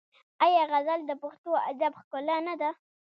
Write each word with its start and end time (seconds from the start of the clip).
آیا 0.45 0.63
غزل 0.71 0.99
د 1.07 1.11
پښتو 1.21 1.51
ادب 1.71 1.93
ښکلا 2.01 2.37
نه 2.47 2.55
ده؟ 2.61 2.69